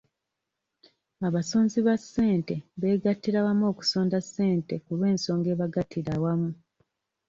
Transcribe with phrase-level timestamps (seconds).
[1.27, 6.51] Abasonzi ba ssente beegattira wamu okusonda ssente ku lw'ensonga ebagatta awamu.